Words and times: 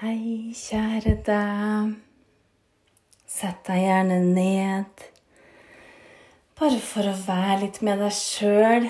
Hei, 0.00 0.54
kjære 0.56 1.10
deg. 1.26 1.88
Sett 3.28 3.58
deg 3.66 3.82
gjerne 3.82 4.14
ned. 4.24 5.02
Bare 6.56 6.78
for 6.80 7.04
å 7.04 7.12
være 7.26 7.58
litt 7.66 7.80
med 7.84 8.00
deg 8.00 8.14
sjøl. 8.16 8.86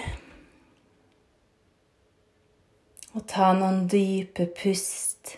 Og 3.18 3.24
ta 3.26 3.48
noen 3.58 3.88
dype 3.90 4.46
pust. 4.54 5.34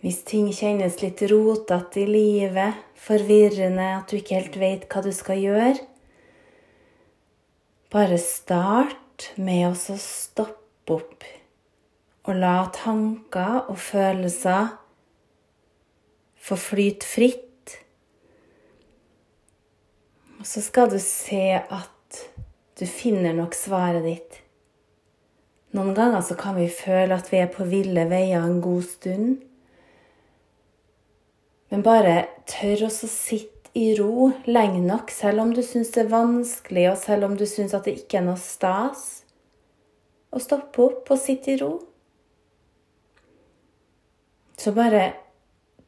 Hvis 0.00 0.22
ting 0.32 0.48
kjennes 0.56 0.96
litt 1.04 1.20
rotete 1.28 2.06
i 2.06 2.08
livet, 2.08 2.80
forvirrende, 2.96 3.92
at 4.00 4.08
du 4.08 4.16
ikke 4.22 4.40
helt 4.40 4.58
vet 4.64 4.88
hva 4.88 5.04
du 5.04 5.12
skal 5.12 5.44
gjøre, 5.44 5.76
bare 7.92 8.16
start 8.16 9.02
med 9.36 9.68
å 9.70 9.96
stoppe 10.00 10.96
opp 10.98 11.26
og 12.22 12.38
la 12.38 12.56
tanker 12.74 13.70
og 13.70 13.78
følelser 13.82 14.70
få 16.42 16.58
flyte 16.58 17.06
fritt. 17.06 17.76
Og 20.38 20.46
så 20.46 20.62
skal 20.62 20.90
du 20.90 20.98
se 21.02 21.44
at 21.58 22.22
du 22.78 22.86
finner 22.90 23.34
nok 23.36 23.54
svaret 23.54 24.06
ditt. 24.06 24.38
Noen 25.72 25.94
ganger 25.96 26.22
så 26.26 26.36
kan 26.36 26.58
vi 26.58 26.68
føle 26.68 27.16
at 27.16 27.30
vi 27.32 27.40
er 27.40 27.50
på 27.50 27.64
ville 27.70 28.04
veier 28.10 28.42
en 28.42 28.60
god 28.62 28.84
stund. 28.90 29.36
Men 31.72 31.84
bare 31.86 32.16
tør 32.50 32.88
oss 32.90 33.00
å 33.06 33.10
sitte 33.10 33.51
i 33.74 33.94
ro 33.96 34.30
lenge 34.44 34.82
nok, 34.84 35.10
selv 35.10 35.40
om 35.40 35.52
du 35.54 35.62
syns 35.64 35.92
det 35.94 36.04
er 36.04 36.12
vanskelig, 36.12 36.84
og 36.90 36.98
selv 37.00 37.28
om 37.30 37.36
du 37.36 37.46
syns 37.48 37.72
at 37.76 37.88
det 37.88 37.96
ikke 38.02 38.20
er 38.20 38.26
noe 38.26 38.40
stas. 38.40 39.22
Og 40.32 40.44
stoppe 40.44 40.84
opp 40.84 41.12
og 41.12 41.20
sitte 41.20 41.54
i 41.54 41.58
ro. 41.60 41.72
Så 44.60 44.74
bare 44.76 45.06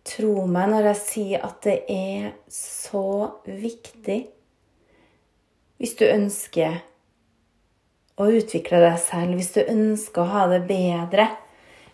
tro 0.04 0.46
meg 0.50 0.72
når 0.72 0.90
jeg 0.90 1.00
sier 1.00 1.44
at 1.46 1.60
det 1.64 1.76
er 1.92 2.32
så 2.52 3.04
viktig 3.46 4.18
hvis 5.80 5.94
du 5.98 6.04
ønsker 6.06 6.80
å 8.20 8.26
utvikle 8.30 8.78
deg 8.84 8.98
selv, 9.02 9.34
hvis 9.36 9.52
du 9.56 9.62
ønsker 9.64 10.22
å 10.22 10.32
ha 10.32 10.44
det 10.52 10.60
bedre, 10.68 11.26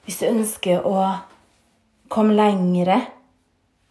hvis 0.04 0.20
du 0.20 0.26
ønsker 0.28 0.84
å 0.86 0.96
komme 2.12 2.36
lengre 2.36 2.98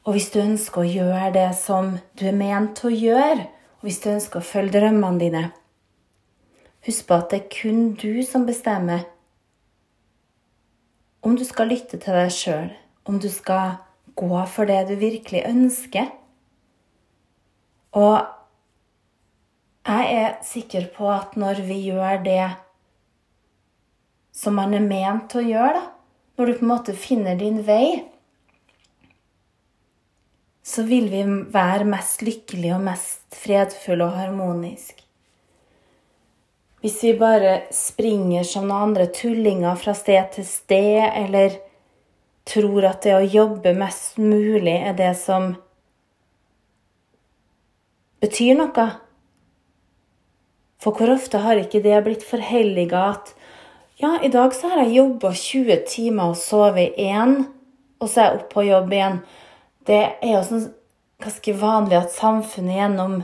og 0.09 0.15
hvis 0.15 0.31
du 0.33 0.39
ønsker 0.41 0.81
å 0.81 0.89
gjøre 0.89 1.27
det 1.35 1.49
som 1.53 1.91
du 2.17 2.23
er 2.25 2.33
ment 2.33 2.71
til 2.79 2.89
å 2.89 2.97
gjøre, 2.97 3.43
og 3.77 3.83
hvis 3.85 3.99
du 4.01 4.07
ønsker 4.09 4.41
å 4.41 4.47
følge 4.47 4.79
drømmene 4.79 5.21
dine 5.21 5.41
Husk 6.87 7.05
på 7.05 7.17
at 7.19 7.27
det 7.29 7.37
er 7.37 7.51
kun 7.53 7.91
du 7.99 8.23
som 8.25 8.47
bestemmer 8.47 9.03
om 11.21 11.35
du 11.37 11.43
skal 11.45 11.69
lytte 11.69 11.99
til 12.01 12.17
deg 12.17 12.33
sjøl, 12.33 12.71
om 13.05 13.19
du 13.21 13.27
skal 13.29 13.77
gå 14.17 14.41
for 14.49 14.65
det 14.65 14.79
du 14.87 14.95
virkelig 14.97 15.43
ønsker. 15.45 16.07
Og 17.99 18.15
jeg 19.85 20.19
er 20.23 20.37
sikker 20.47 20.89
på 20.95 21.11
at 21.11 21.35
når 21.37 21.61
vi 21.67 21.81
gjør 21.91 22.23
det 22.25 22.45
som 24.33 24.57
man 24.57 24.73
er 24.73 24.87
ment 24.87 25.29
til 25.29 25.43
å 25.43 25.49
gjøre, 25.51 25.83
da, 25.83 25.89
når 26.39 26.47
du 26.47 26.55
på 26.55 26.65
en 26.65 26.73
måte 26.73 26.97
finner 26.97 27.37
din 27.37 27.61
vei, 27.67 27.99
så 30.69 30.85
vil 30.85 31.09
vi 31.09 31.23
være 31.53 31.87
mest 31.89 32.21
lykkelige 32.21 32.75
og 32.75 32.83
mest 32.85 33.37
fredfulle 33.41 34.05
og 34.05 34.17
harmoniske. 34.19 35.01
Hvis 36.79 37.01
vi 37.03 37.15
bare 37.19 37.55
springer 37.75 38.45
som 38.47 38.69
noen 38.69 38.91
andre 38.91 39.09
tullinger 39.11 39.75
fra 39.81 39.95
sted 39.97 40.29
til 40.35 40.45
sted, 40.47 41.01
eller 41.23 41.57
tror 42.47 42.85
at 42.87 43.03
det 43.03 43.15
å 43.17 43.25
jobbe 43.25 43.73
mest 43.77 44.21
mulig 44.21 44.77
er 44.77 44.95
det 44.97 45.11
som 45.19 45.51
betyr 48.23 48.55
noe 48.59 48.87
For 50.79 50.95
hvor 50.95 51.11
ofte 51.11 51.41
har 51.43 51.59
ikke 51.59 51.83
det 51.83 51.99
blitt 52.05 52.23
forhelliga 52.23 53.03
at 53.11 53.33
ja, 53.99 54.13
i 54.23 54.31
dag 54.31 54.53
så 54.55 54.71
har 54.71 54.85
jeg 54.85 54.95
jobba 54.95 55.33
20 55.35 55.83
timer 55.91 56.31
og 56.31 56.37
sovet 56.39 56.95
én, 56.95 57.41
og 57.99 58.07
så 58.07 58.21
er 58.21 58.29
jeg 58.29 58.37
oppe 58.37 58.53
på 58.53 58.63
jobb 58.63 58.93
igjen. 58.95 59.17
Det 59.89 60.03
er 60.21 60.35
jo 60.35 60.41
sånn 60.45 60.67
ganske 61.23 61.53
vanlig 61.57 61.97
at 61.97 62.13
samfunnet 62.13 62.77
gjennom 62.77 63.15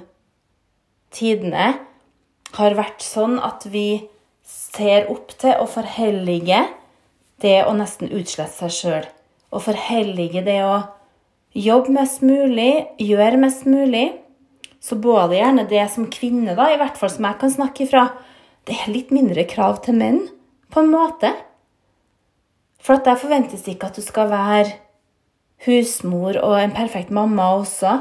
tidene 1.14 1.68
har 2.56 2.78
vært 2.78 3.04
sånn 3.06 3.38
at 3.44 3.68
vi 3.70 4.08
ser 4.46 5.12
opp 5.14 5.36
til 5.38 5.54
å 5.62 5.68
forhellige 5.70 6.64
det 7.44 7.60
å 7.68 7.74
nesten 7.78 8.10
utslette 8.10 8.56
seg 8.58 8.74
sjøl. 8.74 9.06
Å 9.54 9.62
forhellige 9.62 10.42
det 10.46 10.58
å 10.66 10.80
jobbe 11.54 11.94
mest 12.00 12.24
mulig, 12.26 12.88
gjøre 12.98 13.42
mest 13.44 13.68
mulig. 13.70 14.08
Så 14.82 14.98
både 15.02 15.38
gjerne 15.38 15.68
det 15.70 15.84
som 15.94 16.10
kvinne, 16.10 16.56
da, 16.58 16.72
i 16.72 16.80
hvert 16.82 16.98
fall 16.98 17.14
som 17.14 17.28
jeg 17.30 17.40
kan 17.42 17.54
snakke 17.54 17.86
ifra, 17.86 18.08
det 18.66 18.80
er 18.82 18.94
litt 18.94 19.14
mindre 19.14 19.46
krav 19.50 19.84
til 19.86 19.98
menn, 19.98 20.24
på 20.74 20.82
en 20.82 20.92
måte. 20.92 21.30
For 22.82 22.98
at 22.98 23.06
der 23.06 23.22
forventes 23.22 23.66
det 23.66 23.78
ikke 23.78 23.94
at 23.94 24.02
du 24.02 24.06
skal 24.06 24.30
være 24.34 24.74
husmor 25.66 26.38
og 26.42 26.58
en 26.60 26.74
perfekt 26.76 27.12
mamma 27.14 27.52
også. 27.60 27.98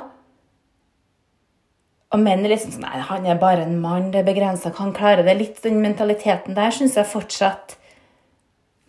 Og 2.15 2.21
menn 2.23 2.45
er 2.45 2.53
liksom 2.55 2.77
sånn 2.77 2.85
Nei, 2.87 3.01
han 3.09 3.27
er 3.27 3.41
bare 3.41 3.65
en 3.67 3.81
mann, 3.83 4.13
det 4.15 4.23
er 4.23 4.29
begrensa, 4.29 4.73
han 4.79 4.95
klarer 4.97 5.27
det. 5.27 5.35
Litt 5.39 5.63
den 5.65 5.81
mentaliteten 5.83 6.55
der 6.57 6.75
syns 6.75 6.99
jeg 7.01 7.11
fortsatt 7.11 7.79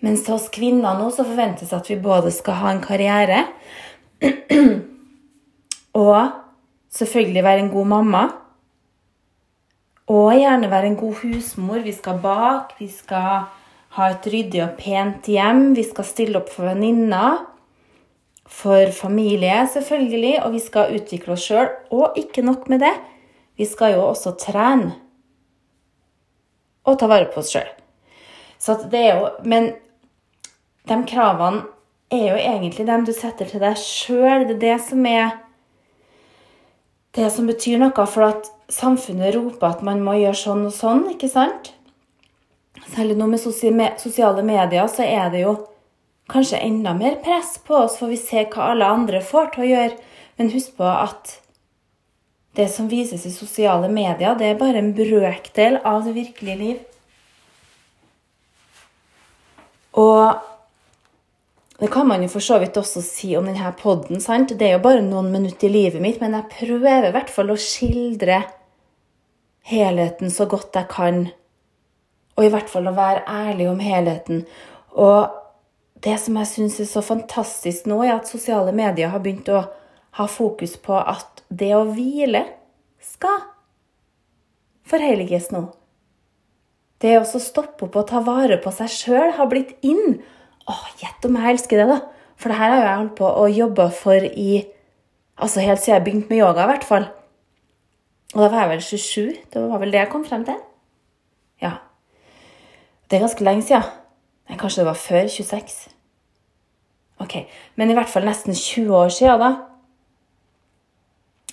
Mens 0.05 0.27
hos 0.29 0.49
kvinner 0.53 0.99
nå 0.99 1.07
så 1.15 1.23
forventes 1.25 1.71
at 1.73 1.87
vi 1.89 1.95
både 1.97 2.29
skal 2.35 2.59
ha 2.59 2.73
en 2.75 2.81
karriere 2.83 3.39
og 6.05 6.35
selvfølgelig 6.93 7.43
være 7.47 7.63
en 7.63 7.71
god 7.71 7.87
mamma. 7.89 8.23
Og 10.11 10.35
gjerne 10.35 10.69
være 10.69 10.91
en 10.91 10.99
god 10.99 11.23
husmor. 11.23 11.79
Vi 11.81 11.95
skal 11.95 12.19
bake, 12.21 12.75
vi 12.77 12.89
skal 12.91 13.47
ha 13.95 14.11
et 14.11 14.27
ryddig 14.29 14.61
og 14.61 14.75
pent 14.77 15.31
hjem, 15.31 15.71
vi 15.73 15.87
skal 15.87 16.05
stille 16.05 16.37
opp 16.43 16.51
for 16.53 16.67
venninner 16.69 17.54
for 18.45 18.91
familie, 18.93 19.65
selvfølgelig, 19.73 20.35
og 20.45 20.53
vi 20.53 20.61
skal 20.61 20.93
utvikle 20.95 21.33
oss 21.33 21.47
sjøl. 21.47 21.69
Og 21.91 22.17
ikke 22.19 22.45
nok 22.45 22.69
med 22.69 22.83
det, 22.85 22.93
vi 23.57 23.65
skal 23.65 23.95
jo 23.95 24.05
også 24.09 24.35
trene 24.39 24.93
og 26.85 26.99
ta 27.01 27.07
vare 27.09 27.25
på 27.33 27.41
oss 27.41 27.49
sjøl. 27.55 27.71
Men 29.45 29.71
de 30.85 30.97
kravene 31.09 31.65
er 32.13 32.27
jo 32.29 32.35
egentlig 32.37 32.85
dem 32.85 33.05
du 33.07 33.13
setter 33.15 33.49
til 33.49 33.63
deg 33.63 33.79
sjøl. 33.81 34.45
Det 34.45 34.57
er 34.57 34.61
det 34.61 34.77
som 34.85 35.07
er 35.09 35.33
det 37.15 37.29
som 37.31 37.47
betyr 37.47 37.79
noe, 37.79 38.05
for 38.11 38.27
at 38.27 38.49
samfunnet 38.71 39.33
roper 39.37 39.71
at 39.71 39.83
man 39.87 40.01
må 40.03 40.17
gjøre 40.19 40.37
sånn 40.37 40.65
og 40.67 40.73
sånn, 40.75 41.05
ikke 41.13 41.29
sant? 41.31 41.71
Særlig 42.91 43.15
nå 43.17 43.29
med 43.31 43.39
sosiale 43.41 44.43
medier 44.45 44.89
så 44.91 45.05
er 45.07 45.31
det 45.33 45.45
jo 45.45 45.55
kanskje 46.31 46.57
enda 46.57 46.93
mer 46.97 47.19
press 47.23 47.57
på 47.63 47.75
oss, 47.85 47.99
for 47.99 48.11
vi 48.11 48.17
ser 48.19 48.49
hva 48.53 48.71
alle 48.71 48.87
andre 48.97 49.21
får 49.23 49.53
til 49.53 49.65
å 49.65 49.71
gjøre. 49.71 49.97
Men 50.39 50.51
husk 50.51 50.75
på 50.79 50.87
at 50.89 51.37
det 52.55 52.67
som 52.71 52.89
vises 52.91 53.25
i 53.27 53.33
sosiale 53.33 53.89
medier, 53.91 54.35
det 54.39 54.49
er 54.49 54.59
bare 54.59 54.79
en 54.81 54.93
brøkdel 54.95 55.79
av 55.83 56.05
det 56.07 56.15
virkelige 56.15 56.59
liv. 56.59 56.83
Og 59.95 60.35
det 61.79 61.89
kan 61.91 62.07
man 62.07 62.23
jo 62.23 62.31
for 62.31 62.43
så 62.43 62.59
vidt 62.61 62.77
også 62.79 63.03
si 63.03 63.33
om 63.35 63.47
denne 63.47 63.71
poden. 63.79 64.19
Det 64.47 64.63
er 64.63 64.77
jo 64.77 64.83
bare 64.83 65.03
noen 65.03 65.31
minutter 65.31 65.67
i 65.67 65.73
livet 65.73 66.03
mitt, 66.03 66.21
men 66.23 66.35
jeg 66.37 66.51
prøver 66.51 67.09
i 67.09 67.15
hvert 67.15 67.31
fall 67.31 67.51
å 67.51 67.59
skildre 67.59 68.43
helheten 69.67 70.31
så 70.31 70.47
godt 70.47 70.75
jeg 70.75 70.87
kan. 70.91 71.25
Og 72.35 72.47
i 72.47 72.51
hvert 72.51 72.71
fall 72.71 72.87
å 72.87 72.95
være 72.95 73.25
ærlig 73.27 73.67
om 73.71 73.81
helheten. 73.83 74.45
Og 74.95 75.44
det 76.05 76.19
som 76.21 76.37
jeg 76.37 76.51
syns 76.51 76.77
er 76.83 76.89
så 76.89 77.01
fantastisk 77.05 77.87
nå, 77.89 77.97
er 78.05 78.15
at 78.19 78.29
sosiale 78.29 78.73
medier 78.75 79.09
har 79.09 79.23
begynt 79.23 79.49
å 79.49 79.63
ha 80.19 80.27
fokus 80.29 80.75
på 80.81 80.95
at 80.99 81.41
det 81.49 81.71
å 81.75 81.85
hvile 81.89 82.43
skal 83.03 83.41
forhelliges 84.85 85.49
nå. 85.53 85.65
Det 87.01 87.17
å 87.19 87.25
stoppe 87.25 87.87
opp 87.87 87.97
og 87.99 88.07
ta 88.09 88.21
vare 88.23 88.59
på 88.61 88.71
seg 88.73 88.91
sjøl 88.93 89.33
har 89.37 89.49
blitt 89.51 89.75
inn. 89.85 90.21
Åh, 90.69 90.85
Gjett 91.01 91.25
om 91.27 91.35
jeg 91.37 91.55
elsker 91.55 91.81
det, 91.81 91.89
da! 91.89 91.99
For 92.35 92.51
det 92.51 92.59
her 92.59 92.71
har 92.73 92.83
jeg 92.83 92.99
holdt 93.01 93.17
på 93.17 93.27
å 93.31 93.45
jobbe 93.51 93.89
for 93.95 94.25
i 94.25 94.65
Altså 95.35 95.59
helt 95.59 95.81
siden 95.83 95.97
jeg 95.97 96.03
begynte 96.05 96.31
med 96.31 96.39
yoga, 96.39 96.63
i 96.63 96.69
hvert 96.69 96.85
fall. 96.87 97.05
Og 98.31 98.37
da 98.39 98.47
var 98.53 98.61
jeg 98.61 98.69
vel 98.69 98.83
27. 98.85 99.41
Det 99.51 99.63
var 99.67 99.81
vel 99.81 99.91
det 99.91 99.99
jeg 99.99 100.09
kom 100.13 100.23
frem 100.23 100.45
til. 100.47 100.61
Ja. 101.59 101.73
Det 103.11 103.17
er 103.17 103.25
ganske 103.25 103.43
lenge 103.43 103.65
siden. 103.67 103.83
Men 104.47 104.61
kanskje 104.61 104.85
det 104.85 104.87
var 104.87 105.01
før 105.01 105.27
26. 105.33 105.94
Ok, 107.19 107.47
Men 107.75 107.89
i 107.89 107.93
hvert 107.93 108.09
fall 108.09 108.25
nesten 108.27 108.53
20 108.53 108.95
år 108.95 109.09
siden, 109.09 109.39
da. 109.39 109.55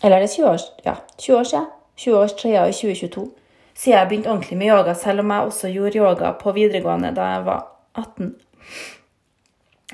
Eller 0.03 0.17
er 0.17 0.21
det 0.21 0.31
20 0.31 0.47
år 0.47 0.59
Ja, 0.85 0.95
20 1.19 1.39
år 1.39 1.43
siden. 1.45 1.67
20 1.97 2.19
år 2.19 2.27
siden 2.27 2.69
i 2.69 2.73
2022. 2.73 3.31
siden 3.75 3.99
jeg 3.99 4.09
begynte 4.09 4.31
ordentlig 4.31 4.59
med 4.59 4.67
yoga, 4.67 4.95
selv 4.95 5.21
om 5.21 5.31
jeg 5.31 5.41
også 5.41 5.69
gjorde 5.69 5.99
yoga 5.99 6.33
på 6.33 6.53
videregående 6.53 7.15
da 7.15 7.23
jeg 7.23 7.45
var 7.45 7.67
18. 7.95 8.35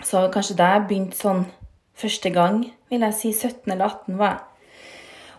Så 0.03 0.31
kanskje 0.33 0.57
da 0.57 0.65
jeg 0.65 0.87
begynte 0.89 1.17
sånn 1.17 1.47
første 1.95 2.31
gang, 2.31 2.65
vil 2.91 3.01
jeg 3.01 3.15
si 3.15 3.33
17 3.33 3.73
eller 3.73 3.85
18 3.85 4.19
var 4.19 4.29
jeg. 4.29 4.39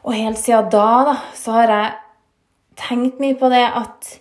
Og 0.03 0.13
helt 0.13 0.39
siden 0.39 0.69
da, 0.71 0.87
da, 1.09 1.15
så 1.35 1.51
har 1.51 1.73
jeg 1.73 1.91
tenkt 2.79 3.19
mye 3.19 3.35
på 3.39 3.49
det 3.51 3.65
at 3.65 4.19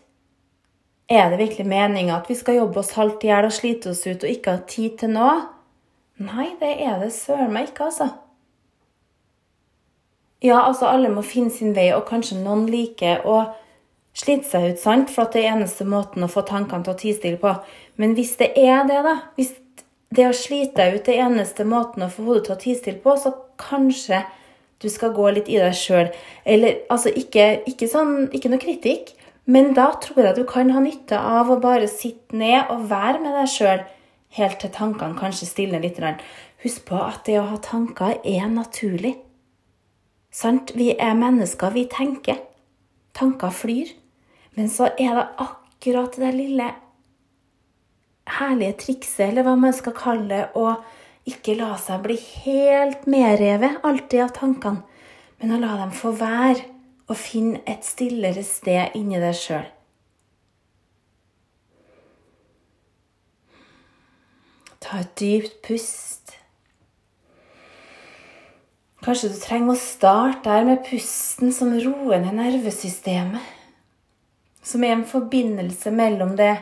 er 1.08 1.30
det 1.30 1.38
virkelig 1.38 1.66
meninga 1.66 2.18
at 2.18 2.28
vi 2.28 2.34
skal 2.34 2.58
jobbe 2.58 2.82
oss 2.82 2.96
halvt 2.98 3.24
i 3.24 3.30
hjel 3.30 3.48
og 3.48 3.54
slite 3.54 3.92
oss 3.94 4.02
ut 4.06 4.24
og 4.24 4.30
ikke 4.32 4.56
ha 4.56 4.64
tid 4.68 4.98
til 4.98 5.14
noe? 5.14 5.36
Nei, 6.18 6.48
det 6.58 6.72
er 6.82 6.98
det 6.98 7.12
søren 7.14 7.52
meg 7.54 7.70
ikke, 7.70 7.92
altså. 7.92 8.08
Ja, 10.42 10.60
altså, 10.66 10.86
alle 10.86 11.10
må 11.10 11.22
finne 11.26 11.50
sin 11.50 11.74
vei, 11.74 11.88
og 11.94 12.06
kanskje 12.10 12.40
noen 12.40 12.66
liker 12.70 13.22
å 13.26 13.38
slite 14.18 14.46
seg 14.50 14.66
ut, 14.72 14.80
sant? 14.82 15.12
For 15.14 15.26
at 15.26 15.34
det 15.34 15.44
er 15.44 15.54
eneste 15.56 15.86
måten 15.86 16.26
å 16.26 16.30
få 16.30 16.42
tankene 16.46 16.86
til 16.86 16.94
å 16.94 16.98
tie 16.98 17.14
stille 17.14 17.40
på. 17.42 17.52
Men 17.98 18.16
hvis 18.18 18.36
det 18.40 18.52
er 18.58 18.86
det, 18.86 18.98
da 19.06 19.14
Hvis 19.36 19.54
det 20.14 20.26
å 20.26 20.34
slite 20.34 20.78
deg 20.80 20.98
ut 20.98 21.08
er 21.08 21.22
eneste 21.26 21.66
måten 21.68 22.02
å 22.02 22.10
få 22.10 22.24
hodet 22.26 22.46
til 22.46 22.54
å 22.54 22.60
tie 22.62 22.78
stille 22.78 23.02
på, 23.02 23.14
så 23.18 23.34
kanskje 23.60 24.24
du 24.82 24.88
skal 24.90 25.12
gå 25.14 25.30
litt 25.34 25.50
i 25.50 25.58
deg 25.58 25.74
sjøl. 25.74 26.10
Eller 26.46 26.82
altså, 26.90 27.10
ikke, 27.10 27.62
ikke, 27.66 27.90
sånn, 27.90 28.30
ikke 28.34 28.50
noe 28.50 28.62
kritikk, 28.62 29.14
men 29.46 29.72
da 29.74 29.90
tror 30.02 30.30
jeg 30.30 30.38
du 30.38 30.44
kan 30.48 30.70
ha 30.74 30.82
nytte 30.82 31.18
av 31.18 31.50
å 31.50 31.60
bare 31.62 31.88
sitte 31.90 32.36
ned 32.36 32.70
og 32.72 32.88
være 32.90 33.22
med 33.22 33.38
deg 33.38 33.50
sjøl 33.52 33.86
helt 34.36 34.58
til 34.60 34.72
tankene 34.74 35.18
kanskje 35.18 35.48
stilner 35.48 35.82
litt. 35.82 36.00
Husk 36.64 36.84
på 36.90 36.98
at 37.00 37.24
det 37.26 37.38
å 37.40 37.48
ha 37.52 37.60
tanker 37.62 38.18
er 38.24 38.48
naturlig. 38.52 39.16
Sant? 40.30 40.74
Vi 40.76 40.92
er 40.98 41.16
mennesker, 41.16 41.72
vi 41.72 41.86
tenker. 41.90 42.42
Tanker 43.16 43.54
flyr. 43.54 43.94
Men 44.58 44.68
så 44.68 44.90
er 44.98 45.14
det 45.16 45.26
akkurat 45.38 46.18
det 46.18 46.34
lille 46.34 46.72
herlige 48.38 48.76
trikset, 48.82 49.28
eller 49.30 49.46
hva 49.46 49.54
man 49.56 49.74
skal 49.76 49.94
kalle 49.96 50.28
det, 50.28 50.44
å 50.58 50.74
ikke 51.28 51.56
la 51.58 51.74
seg 51.80 52.02
bli 52.04 52.16
helt 52.44 53.06
medrevet 53.10 53.82
alltid 53.86 54.24
av 54.24 54.34
tankene, 54.36 54.84
men 55.38 55.54
å 55.54 55.60
la 55.62 55.76
dem 55.80 55.94
få 55.94 56.12
være 56.18 56.66
og 57.08 57.16
finne 57.16 57.62
et 57.68 57.86
stillere 57.86 58.44
sted 58.44 58.96
inni 58.98 59.20
deg 59.22 59.36
sjøl. 59.36 59.66
Ta 64.80 65.02
et 65.02 65.14
dypt 65.18 65.58
pust. 65.66 66.34
Kanskje 69.02 69.30
du 69.32 69.38
trenger 69.40 69.74
å 69.74 69.80
starte 69.80 70.50
der 70.50 70.66
med 70.66 70.82
pusten 70.86 71.52
som 71.54 71.74
roer 71.74 72.22
ned 72.22 72.38
nervesystemet. 72.38 73.54
Som 74.62 74.84
er 74.84 74.96
en 74.96 75.06
forbindelse 75.08 75.90
mellom 75.94 76.34
det 76.38 76.56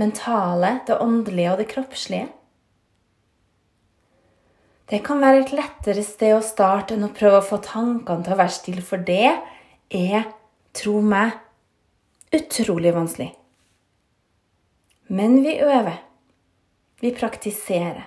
mentale, 0.00 0.78
det 0.86 1.00
åndelige 1.02 1.52
og 1.52 1.58
det 1.60 1.68
kroppslige. 1.72 2.28
Det 4.90 5.00
kan 5.06 5.20
være 5.22 5.44
et 5.44 5.52
lettere 5.54 6.02
sted 6.02 6.34
å 6.34 6.42
starte 6.42 6.96
enn 6.96 7.06
å 7.06 7.14
prøve 7.14 7.38
å 7.38 7.46
få 7.46 7.60
tankene 7.62 8.26
til 8.26 8.34
å 8.34 8.38
være 8.40 8.54
stille, 8.54 8.82
for 8.82 9.02
det 9.06 9.36
er, 9.94 10.24
tro 10.74 10.96
meg, 11.02 11.36
utrolig 12.34 12.94
vanskelig. 12.96 13.30
Men 15.10 15.40
vi 15.44 15.58
øver. 15.62 16.09
Vi 17.00 17.12
praktiserer. 17.16 18.06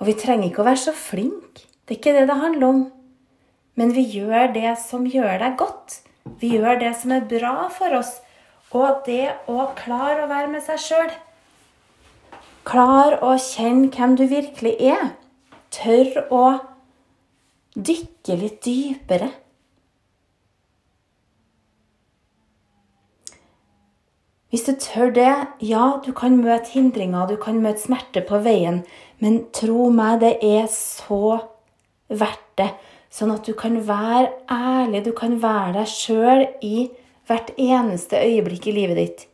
Og 0.00 0.08
vi 0.08 0.16
trenger 0.18 0.48
ikke 0.48 0.64
å 0.64 0.68
være 0.68 0.82
så 0.82 0.94
flink. 0.96 1.62
Det 1.84 1.94
er 1.94 2.00
ikke 2.00 2.14
det 2.16 2.26
det 2.30 2.40
handler 2.40 2.66
om. 2.66 2.80
Men 3.78 3.92
vi 3.94 4.02
gjør 4.16 4.52
det 4.54 4.74
som 4.82 5.06
gjør 5.06 5.38
deg 5.42 5.56
godt. 5.60 6.00
Vi 6.40 6.54
gjør 6.56 6.80
det 6.80 6.94
som 6.98 7.14
er 7.14 7.28
bra 7.30 7.68
for 7.74 7.94
oss. 7.98 8.16
Og 8.74 9.04
det 9.06 9.30
å 9.50 9.68
klare 9.78 10.24
å 10.24 10.30
være 10.30 10.50
med 10.50 10.64
seg 10.66 10.82
sjøl. 10.82 11.12
Klar 12.66 13.18
å 13.22 13.34
kjenne 13.38 13.90
hvem 13.94 14.16
du 14.18 14.24
virkelig 14.30 14.74
er. 14.82 15.12
Tør 15.74 16.24
å 16.34 16.44
dykke 17.74 18.38
litt 18.40 18.60
dypere. 18.66 19.30
Hvis 24.54 24.68
du 24.68 24.76
tør 24.78 25.08
det, 25.10 25.30
ja, 25.66 25.96
du 26.04 26.12
kan 26.14 26.36
møte 26.38 26.76
hindringer, 26.76 27.26
du 27.26 27.34
kan 27.42 27.56
møte 27.58 27.82
smerte 27.82 28.20
på 28.22 28.38
veien, 28.44 28.84
men 29.18 29.40
tro 29.50 29.88
meg, 29.90 30.20
det 30.22 30.36
er 30.46 30.68
så 30.70 31.40
verdt 32.06 32.52
det. 32.62 32.68
Sånn 33.10 33.32
at 33.34 33.50
du 33.50 33.50
kan 33.58 33.80
være 33.88 34.30
ærlig, 34.46 35.00
du 35.08 35.10
kan 35.18 35.34
være 35.42 35.80
deg 35.80 35.90
sjøl 35.90 36.44
i 36.62 36.86
hvert 37.26 37.50
eneste 37.58 38.22
øyeblikk 38.22 38.70
i 38.70 38.76
livet 38.78 39.00
ditt. 39.02 39.26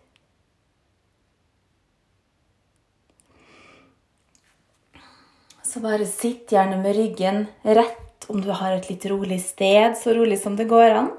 Så 5.68 5.84
bare 5.84 6.08
sitt 6.08 6.48
gjerne 6.48 6.80
med 6.80 6.96
ryggen 6.96 7.44
rett 7.68 8.24
om 8.32 8.40
du 8.40 8.54
har 8.56 8.72
et 8.78 8.88
litt 8.88 9.04
rolig 9.12 9.42
sted, 9.44 10.00
så 10.00 10.16
rolig 10.16 10.40
som 10.40 10.56
det 10.56 10.72
går 10.72 11.02
an. 11.02 11.18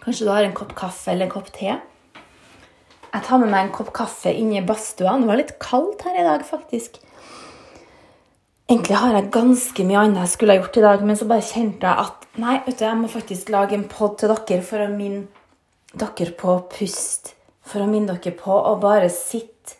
Kanskje 0.00 0.26
du 0.26 0.32
har 0.32 0.46
en 0.46 0.56
kopp 0.56 0.72
kaffe 0.78 1.12
eller 1.12 1.28
en 1.28 1.32
kopp 1.34 1.50
te. 1.54 1.74
Jeg 3.10 3.26
tar 3.26 3.40
med 3.42 3.50
meg 3.50 3.66
en 3.66 3.74
kopp 3.74 3.90
kaffe 3.94 4.32
inn 4.32 4.52
i 4.54 4.62
badstua. 4.64 5.16
Det 5.18 5.28
var 5.28 5.40
litt 5.40 5.56
kaldt 5.62 6.04
her 6.06 6.16
i 6.20 6.26
dag, 6.26 6.44
faktisk. 6.46 7.00
Egentlig 8.70 9.00
har 9.02 9.16
jeg 9.16 9.32
ganske 9.34 9.84
mye 9.84 10.04
annet 10.04 10.22
jeg 10.22 10.32
skulle 10.36 10.54
ha 10.54 10.60
gjort 10.62 10.78
i 10.78 10.84
dag, 10.84 11.00
men 11.02 11.18
så 11.18 11.26
bare 11.26 11.42
kjente 11.42 11.90
jeg 11.90 12.06
at 12.06 12.26
nei, 12.38 12.60
vet 12.66 12.78
du, 12.78 12.84
jeg 12.86 12.98
må 13.00 13.10
faktisk 13.10 13.50
lage 13.50 13.74
en 13.74 13.88
pod 13.90 14.14
til 14.20 14.30
dere 14.30 14.62
for 14.62 14.84
å 14.84 14.92
minne 14.92 15.26
dere 15.98 16.36
på 16.38 16.54
pust. 16.70 17.32
For 17.66 17.82
å 17.82 17.90
minne 17.90 18.14
dere 18.14 18.36
på 18.38 18.54
å 18.54 18.76
bare 18.80 19.10
sitte 19.10 19.74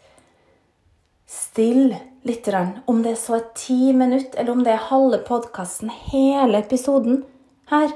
stille 1.31 2.01
litt. 2.27 2.51
Om 2.91 3.03
det 3.07 3.15
så 3.19 3.39
er 3.39 3.47
ti 3.55 3.95
minutter, 3.97 4.41
eller 4.43 4.53
om 4.53 4.65
det 4.67 4.75
er 4.75 4.89
halve 4.91 5.23
podkasten, 5.27 5.91
hele 6.11 6.59
episoden 6.59 7.23
her 7.71 7.95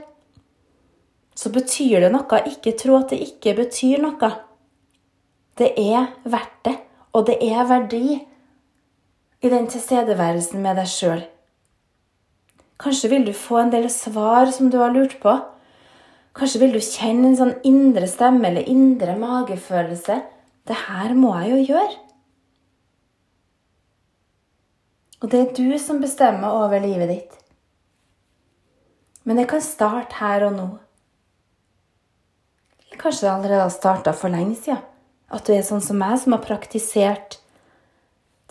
så 1.34 1.50
betyr 1.54 2.04
det 2.04 2.12
noe. 2.14 2.40
Ikke 2.50 2.75
tro 2.78 2.98
at 3.00 3.12
det 3.12 3.20
ikke 3.25 3.56
betyr 3.58 4.02
noe. 4.02 4.31
Det 5.58 5.70
er 5.78 6.10
verdt 6.26 6.60
det, 6.66 6.76
og 7.14 7.26
det 7.28 7.38
er 7.46 7.66
verdi 7.70 8.19
i 9.44 9.50
den 9.52 9.69
tilstedeværelsen 9.70 10.62
med 10.64 10.81
deg 10.81 10.90
sjøl. 10.90 11.25
Kanskje 12.81 13.10
vil 13.12 13.26
du 13.26 13.34
få 13.36 13.60
en 13.60 13.75
del 13.75 13.86
svar 13.92 14.50
som 14.54 14.70
du 14.70 14.81
har 14.81 14.94
lurt 14.94 15.19
på. 15.22 15.34
Kanskje 16.34 16.64
vil 16.64 16.75
du 16.75 16.80
kjenne 16.82 17.30
en 17.30 17.38
sånn 17.38 17.54
indre 17.66 18.09
stemme 18.11 18.49
eller 18.49 18.66
indre 18.70 19.14
magefølelse. 19.18 20.16
Det 20.66 20.78
her 20.88 21.14
må 21.14 21.37
jeg 21.42 21.52
jo 21.52 21.75
gjøre. 21.75 22.00
Og 25.23 25.30
det 25.32 25.40
er 25.40 25.52
du 25.56 25.78
som 25.80 26.02
bestemmer 26.02 26.52
over 26.64 26.82
livet 26.82 27.09
ditt. 27.09 27.37
Men 29.25 29.38
det 29.40 29.47
kan 29.49 29.62
starte 29.64 30.18
her 30.18 30.49
og 30.49 30.56
nå. 30.56 30.66
Kanskje 32.98 33.26
det 33.26 33.32
allerede 33.32 33.62
har 33.62 33.72
starta 33.72 34.12
for 34.16 34.32
lenge 34.32 34.56
siden. 34.58 34.82
At 35.34 35.46
du 35.46 35.54
er 35.54 35.64
sånn 35.66 35.82
som 35.82 35.98
meg, 35.98 36.18
som 36.20 36.36
har 36.36 36.42
praktisert 36.44 37.38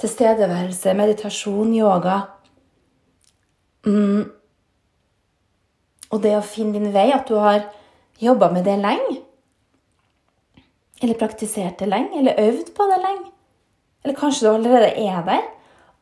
tilstedeværelse, 0.01 0.95
meditasjon, 0.97 1.73
yoga. 1.77 2.17
Mm. 3.85 4.25
Og 6.13 6.21
det 6.23 6.33
å 6.37 6.45
finne 6.45 6.79
din 6.79 6.93
vei, 6.93 7.09
at 7.13 7.29
du 7.29 7.37
har 7.39 7.67
jobba 8.21 8.51
med 8.53 8.67
det 8.67 8.75
lenge. 8.81 9.21
Eller 11.03 11.19
praktisert 11.19 11.79
det 11.79 11.89
lenge, 11.91 12.19
eller 12.19 12.39
øvd 12.41 12.73
på 12.75 12.87
det 12.91 12.99
lenge. 13.03 13.31
Eller 14.03 14.19
kanskje 14.19 14.47
du 14.47 14.51
allerede 14.53 14.91
er 14.99 15.23
der. 15.27 15.49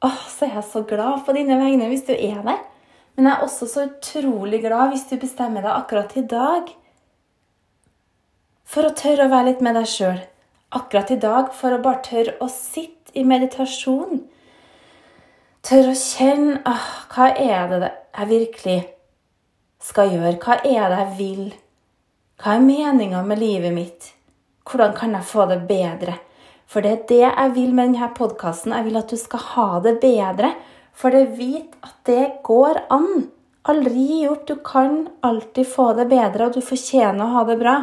Åh, 0.02 0.22
så 0.34 0.48
er 0.48 0.56
jeg 0.58 0.70
så 0.72 0.82
glad 0.90 1.26
på 1.26 1.34
dine 1.38 1.60
vegne 1.62 1.90
hvis 1.92 2.08
du 2.08 2.14
er 2.16 2.42
der. 2.46 2.62
Men 3.16 3.28
jeg 3.28 3.34
er 3.36 3.46
også 3.46 3.68
så 3.70 3.86
utrolig 3.86 4.64
glad 4.64 4.94
hvis 4.94 5.06
du 5.12 5.18
bestemmer 5.22 5.66
deg 5.66 5.76
akkurat 5.76 6.16
i 6.18 6.24
dag 6.26 6.72
for 8.72 8.88
å 8.88 8.94
tørre 8.96 9.28
å 9.28 9.32
være 9.32 9.50
litt 9.50 9.64
med 9.66 9.76
deg 9.76 9.90
sjøl. 9.90 10.22
Akkurat 10.72 11.12
i 11.12 11.20
dag 11.20 11.52
for 11.56 11.76
å 11.76 11.82
bare 11.84 12.04
tørre 12.06 12.38
å 12.40 12.48
sitte 12.52 13.12
i 13.20 13.26
meditasjon. 13.28 14.22
Tørre 15.68 15.92
å 15.92 16.00
kjenne 16.00 16.62
ah, 16.70 16.88
hva 17.12 17.28
er 17.36 17.68
det 17.74 17.92
jeg 17.92 18.30
virkelig 18.32 18.80
skal 19.84 20.16
gjøre? 20.16 20.38
Hva 20.40 20.62
er 20.64 20.88
det 20.88 21.02
jeg 21.02 21.12
vil? 21.20 21.46
Hva 22.42 22.56
er 22.56 22.66
meninga 22.66 23.26
med 23.28 23.44
livet 23.44 23.76
mitt? 23.76 24.12
Hvordan 24.64 24.96
kan 24.96 25.20
jeg 25.20 25.28
få 25.28 25.50
det 25.52 25.62
bedre? 25.68 26.16
For 26.72 26.86
det 26.86 26.92
er 26.92 27.06
det 27.10 27.22
jeg 27.26 27.54
vil 27.58 27.76
med 27.76 27.92
denne 27.92 28.14
podkasten. 28.16 28.72
Jeg 28.72 28.88
vil 28.88 29.00
at 29.02 29.12
du 29.12 29.20
skal 29.20 29.48
ha 29.52 29.70
det 29.84 29.98
bedre. 30.00 30.56
For 30.96 31.12
det 31.12 31.36
vit 31.36 31.76
at 31.84 31.98
det 32.08 32.26
går 32.48 32.86
an. 32.94 33.26
Aldri 33.68 34.06
gi 34.08 34.22
opp. 34.32 34.48
Du 34.48 34.56
kan 34.64 35.02
alltid 35.28 35.68
få 35.68 35.92
det 36.00 36.08
bedre, 36.08 36.48
og 36.48 36.56
du 36.56 36.64
fortjener 36.64 37.26
å 37.26 37.34
ha 37.36 37.50
det 37.52 37.60
bra. 37.60 37.82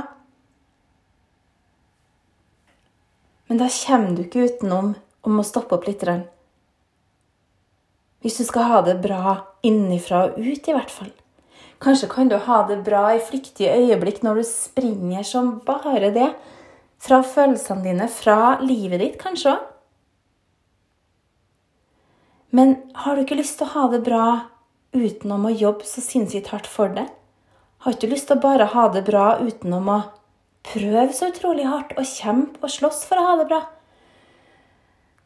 Men 3.49 3.61
da 3.61 3.69
kommer 3.73 4.13
du 4.13 4.27
ikke 4.27 4.45
utenom 4.49 4.93
om 5.25 5.41
å 5.41 5.47
stoppe 5.47 5.77
opp 5.77 5.87
litt. 5.89 6.05
Hvis 8.21 8.37
du 8.41 8.45
skal 8.45 8.69
ha 8.69 8.83
det 8.85 8.99
bra 9.01 9.39
innenfra 9.65 10.27
og 10.27 10.37
ut, 10.37 10.69
i 10.69 10.77
hvert 10.77 10.93
fall. 10.93 11.11
Kanskje 11.81 12.11
kan 12.11 12.29
du 12.29 12.37
ha 12.43 12.59
det 12.69 12.81
bra 12.85 13.05
i 13.15 13.23
flyktige 13.23 13.77
øyeblikk 13.79 14.21
når 14.27 14.41
du 14.41 14.45
springer 14.49 15.25
som 15.25 15.59
bare 15.67 16.11
det. 16.15 16.33
Fra 16.99 17.23
følelsene 17.23 17.85
dine, 17.87 18.09
fra 18.11 18.59
livet 18.61 19.01
ditt, 19.01 19.19
kanskje 19.23 19.55
òg. 19.55 19.67
Men 22.51 22.75
har 23.05 23.15
du 23.15 23.23
ikke 23.23 23.39
lyst 23.39 23.59
til 23.61 23.69
å 23.69 23.75
ha 23.75 23.89
det 23.93 24.01
bra 24.07 24.25
utenom 24.97 25.45
å 25.47 25.53
jobbe 25.53 25.87
så 25.87 26.03
sinnssykt 26.03 26.49
hardt 26.51 26.67
for 26.67 26.91
det? 26.97 27.05
Har 27.85 27.95
ikke 27.95 28.11
lyst 28.11 28.31
til 28.31 28.39
å 28.39 28.43
bare 28.43 28.71
ha 28.73 28.89
det 28.91 29.05
bra 29.07 29.37
utenom 29.39 29.91
å 29.93 29.99
prøve 30.67 31.13
så 31.17 31.31
utrolig 31.33 31.67
hardt 31.69 31.95
og 31.99 32.07
kjempe 32.09 32.63
og 32.63 32.73
slåss 32.73 33.05
for 33.09 33.21
å 33.21 33.27
ha 33.27 33.37
det 33.41 33.49
bra? 33.51 33.61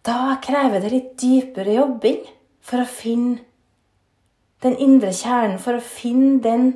Da 0.02 0.36
krever 0.42 0.82
det 0.82 0.90
litt 0.92 1.10
dypere 1.22 1.76
jobbing 1.78 2.22
for 2.62 2.82
å 2.82 2.88
finne 2.88 3.42
den 4.62 4.76
indre 4.78 5.10
kjernen, 5.14 5.58
for 5.62 5.78
å 5.78 5.82
finne 5.82 6.38
den 6.42 6.72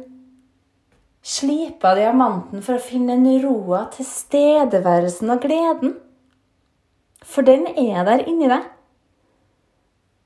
slipa 1.27 1.95
diamanten, 1.99 2.63
for 2.63 2.79
å 2.79 2.83
finne 2.83 3.17
den 3.19 3.43
roa, 3.43 3.87
tilstedeværelsen 3.95 5.31
og 5.35 5.43
gleden. 5.43 5.97
For 7.27 7.47
den 7.47 7.67
er 7.75 8.07
der 8.07 8.27
inni 8.27 8.51
deg. 8.51 8.67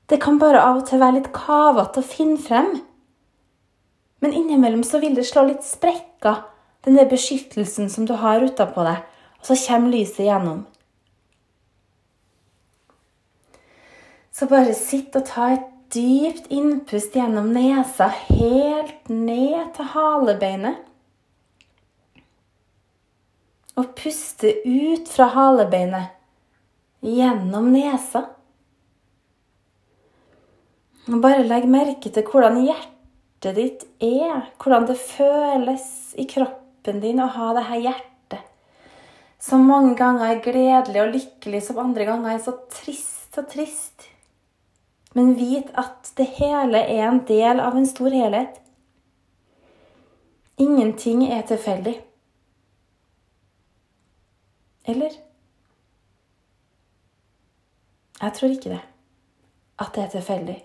Det 0.09 0.19
kan 0.21 0.37
bare 0.41 0.61
av 0.61 0.81
og 0.81 0.87
til 0.89 1.01
være 1.01 1.21
litt 1.21 1.31
kavete 1.33 2.01
å 2.01 2.05
finne 2.05 2.37
frem. 2.41 2.73
Men 4.21 4.35
innimellom 4.37 4.83
så 4.85 4.99
vil 5.01 5.15
det 5.17 5.25
slå 5.29 5.47
litt 5.47 5.65
sprekker, 5.65 6.43
den 6.85 6.97
der 6.97 7.09
beskyttelsen 7.09 7.89
som 7.89 8.07
du 8.09 8.15
har 8.17 8.41
utapå 8.41 8.83
deg, 8.85 9.01
og 9.41 9.49
så 9.49 9.57
kommer 9.67 9.93
lyset 9.93 10.25
gjennom. 10.25 10.63
Så 14.31 14.47
bare 14.49 14.73
sitt 14.77 15.15
og 15.17 15.25
ta 15.27 15.51
et 15.53 15.67
dypt 15.93 16.47
innpust 16.53 17.13
gjennom 17.17 17.51
nesa, 17.53 18.07
helt 18.31 19.11
ned 19.11 19.73
til 19.75 19.89
halebeinet. 19.93 20.79
Og 23.77 23.91
puste 23.97 24.55
ut 24.65 25.09
fra 25.11 25.29
halebeinet 25.35 26.15
gjennom 27.05 27.69
nesa. 27.73 28.23
Og 31.09 31.21
bare 31.21 31.45
legg 31.45 31.67
merke 31.69 32.11
til 32.13 32.25
hvordan 32.29 32.61
hjertet 32.63 33.57
ditt 33.57 33.85
er, 34.05 34.49
hvordan 34.61 34.89
det 34.89 34.97
føles 35.01 35.85
i 36.17 36.27
kroppen 36.29 36.60
din 36.83 37.21
og 37.21 37.35
ha 37.35 37.51
det 37.57 37.67
her 37.69 37.83
hjertet. 37.87 38.47
Som 39.41 39.65
mange 39.69 39.95
ganger 39.97 40.27
er 40.27 40.43
gledelig 40.45 41.01
og 41.01 41.13
lykkelig, 41.15 41.61
som 41.65 41.81
andre 41.81 42.05
ganger 42.05 42.33
er 42.33 42.41
så 42.43 42.55
trist 42.69 43.37
og 43.37 43.49
trist. 43.51 44.07
Men 45.13 45.33
vit 45.35 45.71
at 45.77 46.11
det 46.17 46.27
hele 46.37 46.79
er 46.85 47.07
en 47.07 47.23
del 47.27 47.59
av 47.59 47.75
en 47.77 47.87
stor 47.89 48.13
helhet. 48.13 48.61
Ingenting 50.61 51.25
er 51.31 51.41
tilfeldig. 51.49 51.97
Eller? 54.85 55.17
Jeg 58.21 58.33
tror 58.37 58.53
ikke 58.53 58.75
det. 58.75 58.81
At 59.81 59.95
det 59.95 60.03
er 60.03 60.13
tilfeldig. 60.13 60.57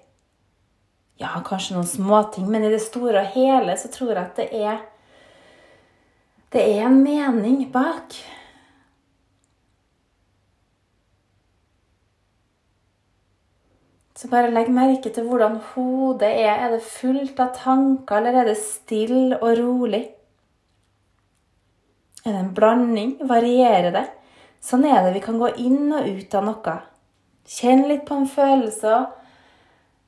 Ja, 1.16 1.30
kanskje 1.40 1.78
noen 1.78 1.88
småting, 1.88 2.48
men 2.52 2.66
i 2.66 2.70
det 2.72 2.82
store 2.84 3.22
og 3.22 3.32
hele 3.32 3.76
så 3.80 3.88
tror 3.92 4.12
jeg 4.12 4.20
at 4.20 4.36
det 4.36 4.48
er 4.52 4.82
Det 6.52 6.62
er 6.62 6.86
en 6.86 7.02
mening 7.02 7.64
bak. 7.72 8.14
Så 14.16 14.30
bare 14.32 14.52
legg 14.54 14.70
merke 14.72 15.10
til 15.12 15.26
hvordan 15.28 15.58
hodet 15.74 16.30
er. 16.30 16.54
Er 16.54 16.76
det 16.76 16.84
fullt 16.86 17.40
av 17.42 17.50
tanker, 17.58 18.20
eller 18.22 18.40
er 18.40 18.48
det 18.48 18.60
stille 18.62 19.36
og 19.42 19.58
rolig? 19.58 20.06
Er 22.24 22.32
det 22.32 22.40
en 22.40 22.54
blanding? 22.56 23.12
Varierer 23.28 23.92
det? 23.94 24.06
Sånn 24.62 24.86
er 24.88 25.02
det. 25.04 25.12
Vi 25.18 25.24
kan 25.26 25.36
gå 25.38 25.50
inn 25.60 25.92
og 25.92 26.08
ut 26.08 26.38
av 26.38 26.46
noe. 26.48 26.78
Kjenn 27.46 27.84
litt 27.90 28.06
på 28.08 28.16
en 28.16 28.30
følelse 28.30 28.94
og 28.96 29.25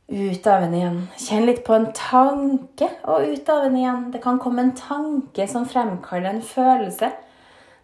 ut 0.08 0.46
av 0.46 0.62
henne 0.64 0.76
igjen. 0.78 1.00
Kjenn 1.20 1.46
litt 1.48 1.64
på 1.66 1.76
en 1.76 1.90
tanke 1.96 2.88
og 3.04 3.28
ut 3.28 3.48
av 3.52 3.66
henne 3.66 3.82
igjen. 3.82 4.04
Det 4.12 4.22
kan 4.24 4.40
komme 4.40 4.64
en 4.64 4.76
tanke 4.76 5.48
som 5.50 5.68
fremkaller 5.68 6.30
en 6.32 6.44
følelse. 6.44 7.12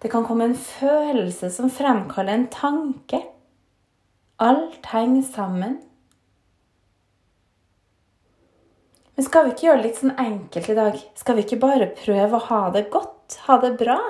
Det 0.00 0.10
kan 0.12 0.24
komme 0.24 0.48
en 0.48 0.56
følelse 0.58 1.50
som 1.52 1.72
fremkaller 1.72 2.32
en 2.32 2.48
tanke. 2.52 3.20
Alt 4.40 4.88
henger 4.92 5.22
sammen. 5.28 5.78
Men 9.14 9.26
skal 9.28 9.46
vi 9.46 9.54
ikke 9.54 9.68
gjøre 9.68 9.82
det 9.82 9.86
litt 9.86 10.00
sånn 10.00 10.18
enkelt 10.18 10.68
i 10.72 10.76
dag? 10.80 10.98
Skal 11.14 11.36
vi 11.38 11.44
ikke 11.44 11.60
bare 11.62 11.92
prøve 11.94 12.40
å 12.40 12.46
ha 12.48 12.62
det 12.74 12.88
godt? 12.90 13.38
Ha 13.46 13.60
det 13.62 13.76
bra? 13.78 14.00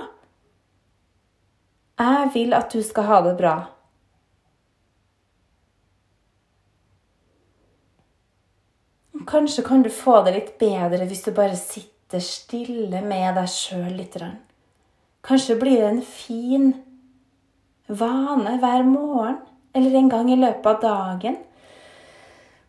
Jeg 2.00 2.30
vil 2.34 2.56
at 2.56 2.72
du 2.72 2.80
skal 2.82 3.10
ha 3.10 3.20
det 3.26 3.34
bra. 3.38 3.54
Kanskje 9.26 9.64
kan 9.64 9.82
du 9.82 9.90
få 9.90 10.20
det 10.24 10.34
litt 10.34 10.52
bedre 10.60 11.06
hvis 11.08 11.24
du 11.24 11.32
bare 11.36 11.56
sitter 11.56 12.20
stille 12.22 13.00
med 13.04 13.38
deg 13.38 13.48
sjøl 13.50 13.94
litt. 13.96 14.18
Kanskje 15.24 15.56
blir 15.60 15.80
det 15.80 15.90
en 15.92 16.04
fin 16.04 16.68
vane 17.88 18.58
hver 18.60 18.84
morgen 18.88 19.40
eller 19.74 19.98
en 19.98 20.12
gang 20.12 20.30
i 20.32 20.38
løpet 20.38 20.70
av 20.70 20.80
dagen 20.84 21.40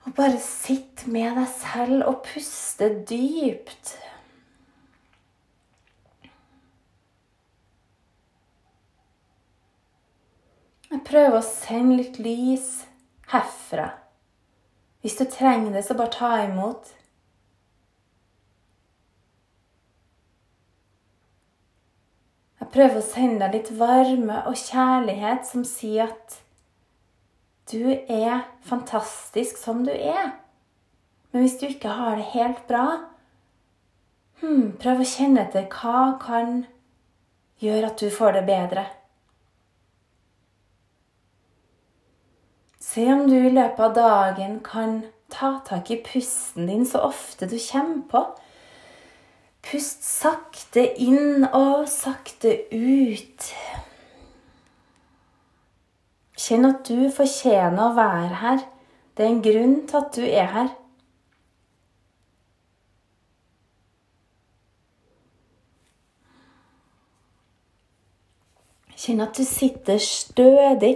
og 0.06 0.14
bare 0.14 0.40
sitt 0.42 1.06
med 1.10 1.34
deg 1.40 1.48
selv 1.50 2.06
og 2.10 2.20
puste 2.28 2.92
dypt. 3.10 3.96
Jeg 10.92 11.02
prøver 11.10 11.40
å 11.40 11.46
sende 11.46 11.98
litt 12.00 12.20
lys 12.22 12.86
herfra. 13.34 13.90
Hvis 15.06 15.20
du 15.20 15.26
trenger 15.30 15.70
det, 15.70 15.84
så 15.86 15.94
bare 15.94 16.10
ta 16.10 16.28
imot. 16.48 16.88
Jeg 22.58 22.72
prøver 22.74 22.98
å 22.98 23.04
sende 23.06 23.44
deg 23.44 23.54
litt 23.54 23.70
varme 23.78 24.40
og 24.50 24.58
kjærlighet 24.58 25.46
som 25.46 25.62
sier 25.62 26.10
at 26.10 26.40
du 27.70 27.94
er 27.94 28.48
fantastisk 28.66 29.62
som 29.62 29.86
du 29.86 29.94
er. 29.94 30.34
Men 31.30 31.46
hvis 31.46 31.60
du 31.62 31.68
ikke 31.70 31.94
har 32.02 32.18
det 32.18 32.32
helt 32.34 32.66
bra, 32.66 32.88
hmm, 34.42 34.72
prøv 34.82 35.06
å 35.06 35.10
kjenne 35.14 35.46
etter 35.46 35.70
hva 35.70 36.16
kan 36.26 36.64
gjøre 37.62 37.94
at 37.94 38.02
du 38.02 38.10
får 38.10 38.40
det 38.40 38.48
bedre. 38.50 38.90
Se 42.96 43.14
om 43.14 43.26
du 43.28 43.36
i 43.36 43.50
løpet 43.52 43.80
av 43.84 43.96
dagen 43.96 44.54
kan 44.64 44.92
ta 45.28 45.50
tak 45.68 45.90
i 45.92 45.98
pusten 46.00 46.70
din 46.70 46.86
så 46.88 47.02
ofte 47.04 47.44
du 47.52 47.58
kommer 47.60 48.06
på. 48.08 48.22
Pust 49.68 50.06
sakte 50.08 50.86
inn 51.04 51.44
og 51.50 51.90
sakte 51.92 52.54
ut. 52.72 53.50
Kjenn 56.40 56.70
at 56.70 56.88
du 56.88 57.10
fortjener 57.18 57.84
å 57.84 57.98
være 58.00 58.40
her. 58.46 58.64
Det 59.12 59.28
er 59.28 59.34
en 59.34 59.44
grunn 59.50 59.76
til 59.92 60.00
at 60.00 60.16
du 60.16 60.24
er 60.30 60.50
her. 60.56 60.72
Kjenn 68.96 69.28
at 69.28 69.36
du 69.36 69.44
sitter 69.44 70.00
stødig 70.00 70.96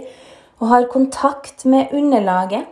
og 0.60 0.68
har 0.68 0.86
kontakt 0.92 1.64
med 1.64 1.92
underlaget. 1.96 2.68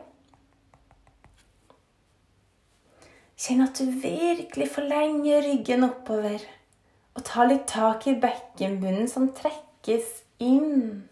Kjenn 3.39 3.65
at 3.65 3.79
du 3.79 3.89
virkelig 4.03 4.69
forlenger 4.75 5.45
ryggen 5.47 5.87
oppover 5.87 6.43
og 7.17 7.25
tar 7.25 7.49
litt 7.51 7.65
tak 7.71 8.05
i 8.11 8.17
bekkenbunnen 8.21 9.09
som 9.11 9.31
trekkes 9.35 10.11
inn. 10.43 11.09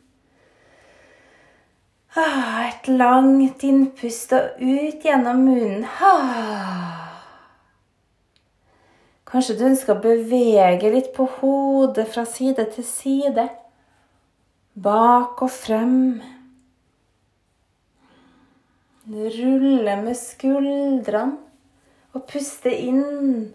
Ah, 2.16 2.68
et 2.68 2.87
langt 2.88 3.64
innpust 3.66 4.33
og 4.37 4.61
ut 4.61 5.04
gjennom 5.04 5.42
munnen. 5.49 5.85
Ah. 6.00 7.02
Kanskje 9.26 9.56
du 9.59 9.66
ønsker 9.71 9.97
å 9.97 10.04
bevege 10.04 10.92
litt 10.92 11.12
på 11.16 11.26
hodet 11.40 12.06
fra 12.12 12.25
side 12.28 12.68
til 12.76 12.87
side. 12.88 13.49
Bak 14.76 15.42
og 15.45 15.52
frem. 15.52 16.36
Rulle 19.07 19.93
med 20.03 20.17
skuldrene 20.19 21.37
og 22.17 22.25
puste 22.27 22.73
inn. 22.75 23.53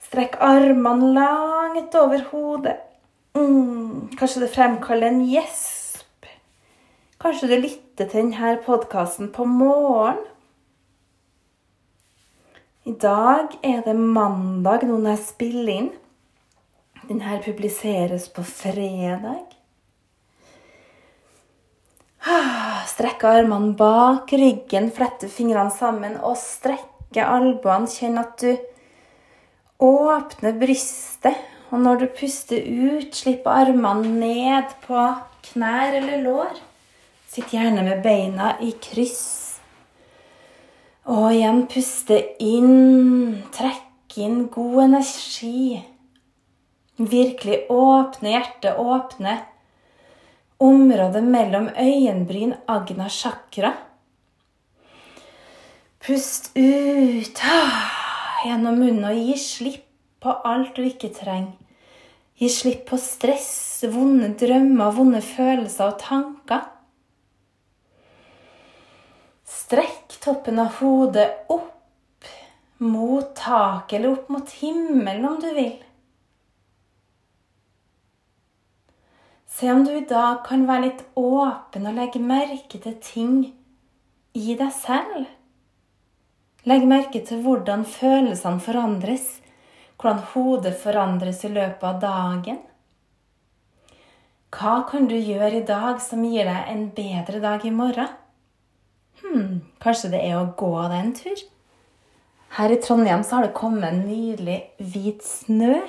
Strekk 0.00 0.38
armene 0.40 1.10
langt 1.18 1.94
over 2.00 2.24
hodet. 2.30 2.78
Mm, 3.36 4.08
kanskje 4.16 4.46
det 4.46 4.54
fremkaller 4.54 5.12
en 5.12 5.20
gjesp. 5.28 6.30
Kanskje 7.20 7.50
du 7.50 7.56
lytter 7.60 8.08
til 8.08 8.30
denne 8.30 8.56
podkasten 8.64 9.28
på 9.34 9.44
morgenen? 9.44 10.24
I 12.88 12.96
dag 12.96 13.52
er 13.62 13.82
det 13.84 13.94
mandag 13.94 14.86
nå 14.88 14.96
når 14.96 15.18
jeg 15.18 15.24
inn. 15.76 15.90
Denne 17.04 17.36
publiseres 17.44 18.30
på 18.32 18.42
fredag. 18.48 19.49
Ah, 22.20 22.84
strekke 22.84 23.24
armene 23.24 23.72
bak 23.78 24.28
ryggen, 24.36 24.90
flette 24.92 25.28
fingrene 25.32 25.72
sammen 25.72 26.18
og 26.20 26.36
strekke 26.36 27.24
albuene. 27.24 27.88
Kjenn 27.88 28.20
at 28.20 28.42
du 28.42 28.58
åpner 29.80 30.58
brystet. 30.60 31.38
Og 31.70 31.80
når 31.80 32.00
du 32.00 32.06
puster 32.18 32.60
ut, 32.60 33.14
slipp 33.14 33.46
armene 33.48 34.10
ned 34.20 34.72
på 34.84 35.04
knær 35.48 35.94
eller 35.96 36.20
lår. 36.24 36.58
Sitt 37.30 37.54
gjerne 37.54 37.86
med 37.86 38.02
beina 38.04 38.56
i 38.60 38.72
kryss. 38.82 39.60
Og 41.08 41.30
igjen 41.30 41.62
puste 41.70 42.18
inn. 42.42 43.38
Trekk 43.54 44.18
inn 44.20 44.42
god 44.52 44.82
energi. 44.90 45.78
Virkelig 47.00 47.62
åpne 47.72 48.34
hjertet, 48.34 48.76
åpne 48.76 49.38
området 50.60 51.22
mellom 51.24 51.68
øyenbryn, 51.76 52.54
agna 52.68 53.08
chakra. 53.08 53.72
Pust 56.00 56.50
ut 56.56 57.40
ah, 57.44 57.88
gjennom 58.44 58.78
munnen 58.80 59.08
og 59.10 59.18
gi 59.20 59.36
slipp 59.40 59.86
på 60.20 60.32
alt 60.44 60.76
du 60.76 60.84
ikke 60.84 61.12
trenger. 61.16 61.56
Gi 62.40 62.48
slipp 62.48 62.86
på 62.88 62.96
stress, 63.00 63.82
vonde 63.92 64.30
drømmer, 64.40 64.94
vonde 64.96 65.20
følelser 65.24 65.90
og 65.90 65.98
tanker. 66.00 66.62
Strekk 69.44 70.16
toppen 70.24 70.60
av 70.62 70.78
hodet 70.80 71.28
opp 71.52 72.30
mot 72.80 73.34
taket 73.36 73.98
eller 73.98 74.14
opp 74.14 74.32
mot 74.32 74.56
himmelen 74.62 75.26
om 75.28 75.36
du 75.42 75.50
vil. 75.52 75.76
Se 79.60 79.72
om 79.72 79.84
du 79.84 79.90
i 79.92 80.06
dag 80.08 80.38
kan 80.46 80.62
være 80.64 80.86
litt 80.86 81.00
åpen 81.20 81.84
og 81.90 81.98
legge 81.98 82.20
merke 82.24 82.78
til 82.80 82.94
ting 83.04 83.34
i 84.32 84.54
deg 84.56 84.70
selv. 84.72 85.26
Legg 86.64 86.86
merke 86.88 87.20
til 87.28 87.42
hvordan 87.44 87.84
følelsene 87.84 88.64
forandres, 88.64 89.26
hvordan 90.00 90.22
hodet 90.32 90.72
forandres 90.80 91.44
i 91.44 91.52
løpet 91.52 91.84
av 91.90 92.00
dagen. 92.00 92.62
Hva 94.56 94.78
kan 94.88 95.10
du 95.12 95.18
gjøre 95.18 95.60
i 95.60 95.68
dag 95.68 96.00
som 96.00 96.24
gir 96.24 96.48
deg 96.48 96.72
en 96.72 96.88
bedre 96.96 97.44
dag 97.44 97.68
i 97.68 97.76
morgen? 97.82 98.16
Hm, 99.20 99.60
kanskje 99.84 100.14
det 100.16 100.24
er 100.24 100.40
å 100.40 100.54
gå 100.56 100.72
deg 100.86 100.98
en 101.02 101.16
tur? 101.20 101.46
Her 102.56 102.72
i 102.72 102.80
Trondheim 102.80 103.28
har 103.28 103.44
det 103.44 103.56
kommet 103.60 103.92
en 103.92 104.06
nydelig 104.08 104.62
hvit 104.80 105.20
snø. 105.20 105.82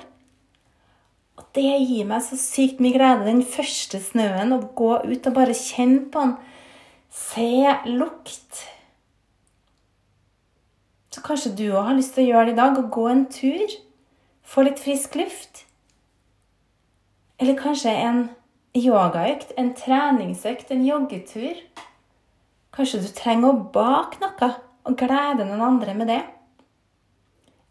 Og 1.39 1.47
det 1.55 1.63
gir 1.87 2.07
meg 2.09 2.23
så 2.25 2.37
sykt 2.39 2.81
mye 2.83 2.95
glede, 2.95 3.27
den 3.27 3.43
første 3.47 4.01
snøen. 4.03 4.53
Å 4.55 4.59
gå 4.77 4.91
ut 5.07 5.29
og 5.29 5.37
bare 5.37 5.55
kjenne 5.57 6.05
på 6.11 6.25
den. 6.25 6.35
Se 7.11 7.77
lukt. 7.87 8.61
Så 11.11 11.23
kanskje 11.23 11.55
du 11.59 11.65
òg 11.71 11.89
har 11.89 11.97
lyst 11.97 12.15
til 12.15 12.25
å 12.25 12.29
gjøre 12.29 12.51
det 12.51 12.55
i 12.55 12.59
dag, 12.61 12.77
og 12.79 12.91
gå 12.93 13.07
en 13.11 13.25
tur. 13.31 13.77
Få 14.47 14.63
litt 14.67 14.79
frisk 14.79 15.15
luft. 15.19 15.65
Eller 17.41 17.57
kanskje 17.59 17.91
en 17.95 18.21
yogaøkt, 18.77 19.55
en 19.57 19.73
treningsøkt, 19.75 20.71
en 20.71 20.85
joggetur. 20.85 21.57
Kanskje 22.71 23.01
du 23.03 23.09
trenger 23.15 23.51
å 23.51 23.63
bake 23.73 24.21
noe 24.21 24.51
og 24.87 24.97
glede 24.97 25.45
noen 25.47 25.63
andre 25.65 25.95
med 25.97 26.11
det. 26.11 26.21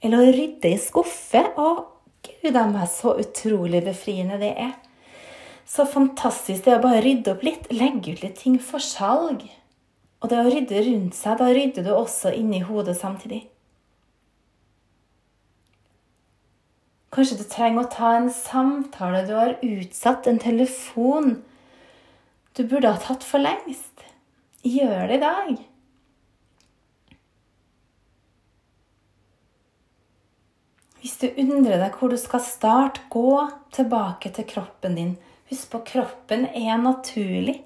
Eller 0.04 0.20
å 0.20 0.34
rydde 0.34 0.72
i 0.74 0.80
skuffe. 0.80 1.42
Å, 1.56 1.68
gud 2.42 2.56
a 2.56 2.66
meg, 2.70 2.88
så 2.88 3.14
utrolig 3.20 3.82
befriende 3.86 4.40
det 4.40 4.54
er. 4.58 4.74
Så 5.68 5.86
fantastisk 5.86 6.64
det 6.64 6.72
er 6.74 6.80
å 6.80 6.84
bare 6.84 7.02
rydde 7.04 7.34
opp 7.36 7.44
litt, 7.46 7.68
legge 7.70 8.16
ut 8.16 8.24
litt 8.24 8.40
ting 8.42 8.58
for 8.58 8.82
salg. 8.82 9.44
Og 10.20 10.28
det 10.32 10.40
å 10.40 10.48
rydde 10.48 10.82
rundt 10.88 11.16
seg, 11.16 11.38
da 11.38 11.48
rydder 11.52 11.86
du 11.86 11.92
også 11.94 12.32
inni 12.36 12.62
hodet 12.66 12.96
samtidig. 12.98 13.44
Kanskje 17.10 17.40
du 17.40 17.46
trenger 17.50 17.84
å 17.84 17.90
ta 17.90 18.12
en 18.16 18.28
samtale 18.30 19.24
du 19.26 19.32
har 19.34 19.56
utsatt, 19.66 20.28
en 20.30 20.38
telefon 20.42 21.40
du 22.58 22.62
burde 22.66 22.90
ha 22.90 23.00
tatt 23.02 23.24
for 23.26 23.42
lengst. 23.42 24.04
Gjør 24.66 25.08
det 25.08 25.18
i 25.18 25.22
dag. 25.22 25.69
Hvis 31.00 31.16
du 31.16 31.30
undrer 31.40 31.80
deg 31.80 31.96
hvor 31.96 32.12
du 32.12 32.18
skal 32.20 32.42
starte, 32.44 33.06
gå 33.08 33.40
tilbake 33.72 34.32
til 34.36 34.44
kroppen 34.48 34.98
din. 34.98 35.14
Husk 35.48 35.70
på 35.72 35.80
kroppen 35.94 36.44
er 36.52 36.76
naturlig. 36.76 37.62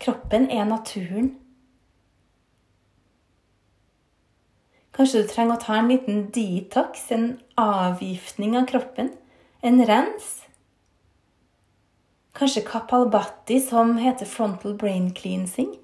Kroppen 0.00 0.48
er 0.50 0.64
naturen. 0.64 1.34
Kanskje 4.96 5.20
du 5.22 5.28
trenger 5.30 5.58
å 5.58 5.62
ta 5.62 5.76
en 5.78 5.90
liten 5.92 6.24
detox, 6.34 7.04
en 7.14 7.28
avgiftning 7.60 8.56
av 8.58 8.64
kroppen. 8.70 9.12
En 9.62 9.78
rens. 9.86 10.32
Kanskje 12.38 12.64
kapalbati, 12.66 13.60
som 13.62 13.96
heter 14.00 14.26
frontal 14.26 14.74
brain 14.80 15.12
cleansing. 15.14 15.74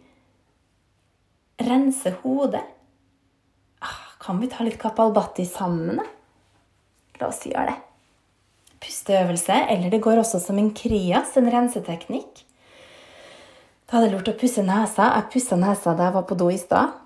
Rense 1.63 2.17
hodet. 2.23 2.65
Ah, 3.79 4.17
kan 4.19 4.41
vi 4.41 4.51
ta 4.51 4.65
litt 4.65 4.81
kapalbati 4.83 5.47
sammen, 5.47 6.01
da? 6.01 6.11
La 7.21 7.29
oss 7.31 7.45
gjøre 7.47 7.69
det. 7.71 7.77
Pusteøvelse, 8.85 9.61
eller 9.73 9.93
det 9.93 10.03
går 10.05 10.21
også 10.21 10.41
som 10.43 10.59
en 10.61 10.73
krias, 10.77 11.37
en 11.41 11.49
renseteknikk. 11.53 12.43
Da 13.89 13.99
er 13.99 14.07
det 14.07 14.13
lurt 14.15 14.29
å 14.33 14.37
pusse 14.41 14.65
nesa. 14.65 15.11
Jeg 15.15 15.31
pussa 15.33 15.57
nesa 15.61 15.95
da 15.97 16.09
jeg 16.09 16.17
var 16.17 16.27
på 16.29 16.37
do 16.41 16.51
i 16.53 16.59
stad. 16.61 16.99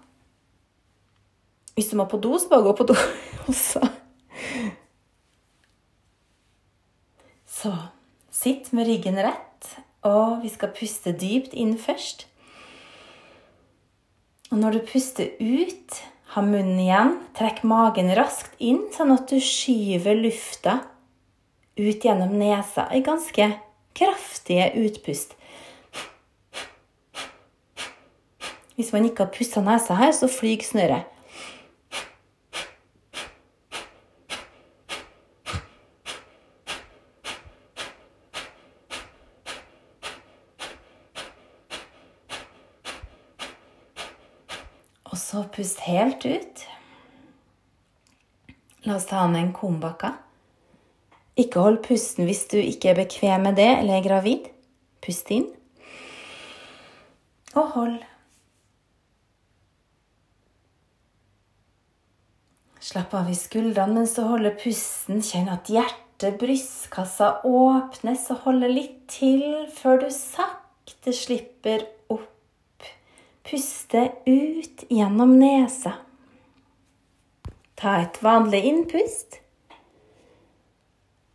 Hvis 1.78 1.92
du 1.92 1.98
må 2.00 2.08
på 2.10 2.18
do, 2.18 2.32
så 2.38 2.50
bare 2.50 2.66
gå 2.66 2.74
på 2.80 2.88
do 2.88 2.96
også. 3.50 3.84
Så 7.46 7.74
Sitt 8.38 8.68
med 8.72 8.86
ryggen 8.86 9.16
rett, 9.18 9.66
og 10.06 10.44
vi 10.44 10.50
skal 10.52 10.70
puste 10.70 11.10
dypt 11.10 11.56
inn 11.58 11.72
først. 11.80 12.28
Og 14.52 14.60
når 14.60 14.76
du 14.76 14.84
puster 14.86 15.32
ut, 15.40 15.96
ha 16.34 16.42
munnen 16.44 16.80
igjen. 16.82 17.16
Trekk 17.36 17.64
magen 17.64 18.12
raskt 18.16 18.54
inn, 18.60 18.84
sånn 18.94 19.14
at 19.16 19.30
du 19.30 19.38
skyver 19.42 20.18
lufta 20.18 20.80
ut 21.78 22.04
gjennom 22.04 22.34
nesa 22.36 22.88
i 22.92 23.02
ganske 23.06 23.52
kraftige 23.98 24.72
utpust. 24.82 25.36
Hvis 28.78 28.92
man 28.94 29.08
ikke 29.08 29.24
har 29.24 29.32
pussa 29.34 29.62
nesa 29.64 29.96
her, 29.98 30.12
så 30.14 30.28
flyr 30.30 30.62
snøret. 30.62 31.14
Og 45.08 45.16
så 45.18 45.47
pust 45.58 45.80
helt 45.88 46.22
ut. 46.22 46.66
La 48.86 48.94
oss 48.94 49.08
ta 49.10 49.26
med 49.26 49.42
en 49.42 49.52
kumbhaka. 49.52 50.12
Ikke 51.38 51.64
hold 51.64 51.80
pusten 51.82 52.28
hvis 52.28 52.44
du 52.50 52.60
ikke 52.60 52.92
er 52.92 53.00
bekvem 53.00 53.48
med 53.48 53.58
det 53.58 53.70
eller 53.80 53.98
er 53.98 54.06
gravid. 54.06 54.46
Pust 55.02 55.32
inn. 55.34 55.48
Og 57.58 57.74
hold. 57.74 57.98
Slapp 62.78 63.18
av 63.18 63.26
i 63.28 63.36
skuldrene 63.36 63.98
mens 63.98 64.14
du 64.14 64.22
holder 64.30 64.54
pusten. 64.62 65.18
Kjenn 65.26 65.50
at 65.50 65.66
hjertet, 65.74 66.38
brystkassa 66.38 67.40
åpnes, 67.46 68.30
og 68.30 68.46
holder 68.46 68.70
litt 68.70 69.00
til 69.10 69.42
før 69.74 70.04
du 70.06 70.10
sakte 70.14 71.14
slipper 71.14 71.88
opp 72.14 72.37
Puste 73.50 74.12
ut 74.26 74.84
gjennom 74.88 75.38
nesa. 75.38 75.92
Ta 77.74 77.94
et 78.02 78.18
vanlig 78.22 78.60
innpust. 78.68 79.38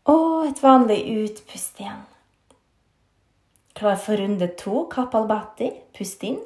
Og 0.06 0.45
et 0.45 0.62
vanlig 0.62 0.99
utpust 1.23 1.82
igjen. 1.82 2.04
Klar 3.73 3.97
for 3.97 4.21
runde 4.21 4.52
to, 4.62 4.84
kapalbati. 4.93 5.71
Pust 5.97 6.21
inn. 6.30 6.38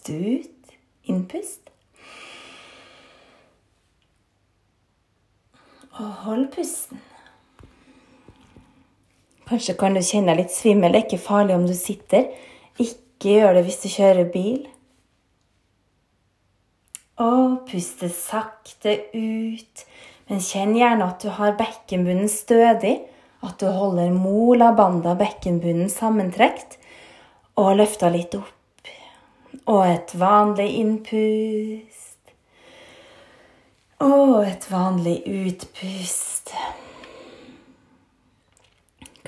Pust 0.00 0.10
ut. 0.10 0.72
Innpust. 1.04 1.60
Og 5.92 6.12
hold 6.24 6.46
pusten. 6.54 7.00
Kanskje 9.48 9.74
kan 9.76 9.96
du 9.96 10.00
kjenne 10.00 10.32
deg 10.32 10.44
litt 10.44 10.54
svimmel. 10.54 10.94
Det 10.94 11.00
er 11.00 11.06
ikke 11.08 11.20
farlig 11.20 11.56
om 11.56 11.66
du 11.68 11.74
sitter. 11.76 12.30
Ikke 12.80 13.34
gjør 13.34 13.58
det 13.58 13.64
hvis 13.66 13.80
du 13.82 13.88
kjører 13.92 14.30
bil. 14.32 14.62
Og 17.20 17.58
puste 17.68 18.08
sakte 18.14 18.94
ut. 19.12 19.84
Men 20.30 20.40
kjenn 20.46 20.72
gjerne 20.78 21.10
at 21.10 21.20
du 21.20 21.28
har 21.34 21.58
bekkenbunnen 21.58 22.30
stødig. 22.32 22.94
At 23.44 23.60
du 23.60 23.68
holder 23.68 24.14
mola 24.14 24.70
banda 24.78 25.12
bekkenbunnen 25.18 25.92
sammentrekt. 25.92 26.78
Og 27.60 27.74
løfta 27.82 28.08
litt 28.14 28.38
opp. 28.38 28.59
Og 29.66 29.82
et 29.86 30.14
vanlig 30.18 30.68
innpust. 30.80 32.32
Og 34.00 34.46
et 34.46 34.70
vanlig 34.72 35.18
utpust. 35.26 36.54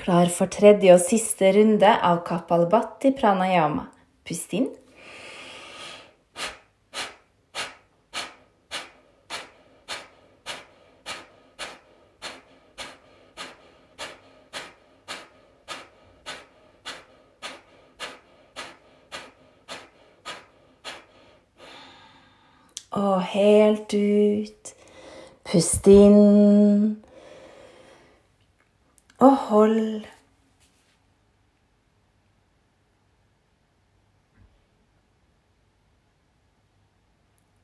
Klar 0.03 0.33
for 0.35 0.51
tredje 0.51 0.95
og 0.97 1.03
siste 1.05 1.53
runde 1.55 1.91
av 2.03 2.25
Kapalbati 2.27 3.13
pranayama. 3.15 3.85
Pust 4.27 4.57
inn. 4.57 4.71
Og 22.93 23.23
ut. 23.95 24.73
Pust 25.45 25.87
inn. 25.91 26.97
Og 29.23 29.37
hold. 29.49 30.07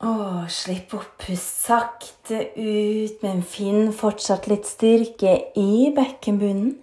Og 0.08 0.50
slipp 0.50 0.94
opp. 0.94 1.14
Pust 1.22 1.64
sakte 1.68 2.42
ut, 2.56 3.22
men 3.24 3.42
finn 3.42 3.90
fortsatt 3.92 4.46
litt 4.50 4.68
styrke 4.68 5.34
i 5.58 5.88
bekkenbunnen. 5.94 6.76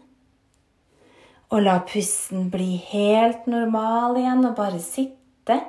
Og 1.54 1.62
la 1.62 1.78
pusten 1.88 2.50
bli 2.52 2.76
helt 2.90 3.46
normal 3.48 4.18
igjen, 4.20 4.44
og 4.50 4.58
bare 4.58 4.82
sitte 4.82 5.62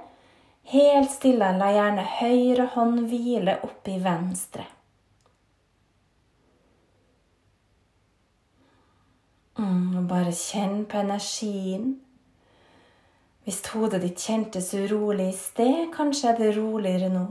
helt 0.72 1.12
stille. 1.12 1.52
La 1.58 1.72
gjerne 1.74 2.06
høyre 2.20 2.70
hånd 2.74 3.06
hvile 3.10 3.58
oppi 3.66 3.98
venstre. 4.02 4.66
Mm, 9.56 10.04
bare 10.10 10.34
kjenn 10.36 10.84
på 10.90 11.00
energien. 11.00 11.94
Hvis 13.46 13.62
hodet 13.70 14.02
ditt 14.02 14.20
kjentes 14.20 14.72
urolig 14.74 15.30
i 15.30 15.38
sted, 15.38 15.86
kanskje 15.94 16.32
er 16.32 16.40
det 16.40 16.54
roligere 16.56 17.08
nå. 17.12 17.26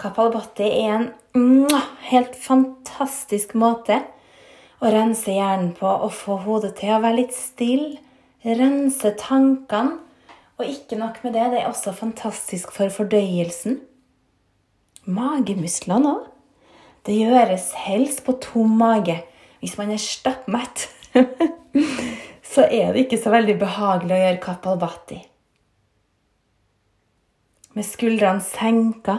Kapalbhati 0.00 0.68
er 0.68 0.92
en 0.94 1.08
mwah, 1.36 1.88
helt 2.08 2.36
fantastisk 2.36 3.56
måte 3.58 3.98
å 4.80 4.92
rense 4.92 5.32
hjernen 5.32 5.72
på 5.76 5.88
og 5.88 6.12
få 6.16 6.38
hodet 6.44 6.74
til 6.78 6.94
å 6.94 7.00
være 7.02 7.22
litt 7.22 7.34
stille. 7.36 7.98
Rense 8.44 9.12
tankene. 9.20 9.98
Og 10.60 10.66
ikke 10.68 10.98
nok 11.00 11.22
med 11.24 11.32
det, 11.32 11.46
det 11.54 11.60
er 11.62 11.70
også 11.70 11.92
fantastisk 11.96 12.72
for 12.76 12.92
fordøyelsen. 12.92 13.78
Magemusklene 15.08 16.10
òg. 16.10 16.26
Det 17.08 17.14
gjøres 17.16 17.70
helst 17.80 18.26
på 18.26 18.34
tom 18.44 18.74
mage 18.76 19.22
hvis 19.62 19.78
man 19.78 19.94
er 19.94 20.00
stappmett. 20.00 20.84
så 22.52 22.66
er 22.68 22.92
det 22.92 23.06
ikke 23.06 23.20
så 23.22 23.32
veldig 23.32 23.54
behagelig 23.62 24.12
å 24.12 24.20
gjøre 24.20 24.42
kapalbati. 24.44 25.22
Med 27.72 27.88
skuldrene 27.88 28.44
senka, 28.44 29.16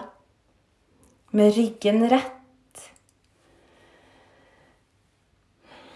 med 1.33 1.57
ryggen 1.57 2.05
rett. 2.11 2.85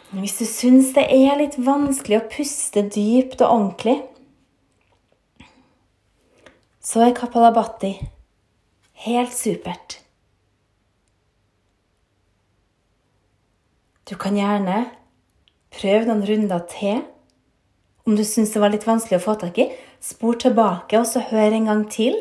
Hvis 0.10 0.39
du 0.41 0.45
syns 0.49 0.93
det 0.97 1.05
er 1.13 1.38
litt 1.38 1.62
vanskelig 1.62 2.17
å 2.23 2.27
puste 2.34 2.88
dypt 2.89 3.45
og 3.45 3.51
ordentlig, 3.51 3.99
så 6.86 7.02
er 7.02 7.15
kapalabhati 7.17 7.95
helt 9.06 9.34
supert. 9.34 10.00
Du 14.06 14.13
kan 14.21 14.38
gjerne 14.38 14.84
prøve 15.74 16.06
noen 16.06 16.21
runder 16.28 16.62
til. 16.69 17.02
Om 18.06 18.13
du 18.13 18.21
syns 18.21 18.54
det 18.54 18.62
var 18.62 18.69
litt 18.69 18.86
vanskelig 18.86 19.17
å 19.17 19.24
få 19.24 19.34
tak 19.41 19.58
i, 19.58 19.71
spor 20.04 20.38
tilbake 20.38 21.00
og 21.00 21.08
så 21.10 21.24
hør 21.32 21.58
en 21.58 21.71
gang 21.71 21.82
til. 21.89 22.19